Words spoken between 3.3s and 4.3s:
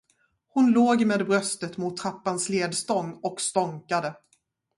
stånkade.